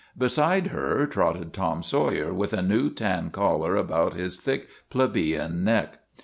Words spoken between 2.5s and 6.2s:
a new tan collar about his thick, plebeian neck.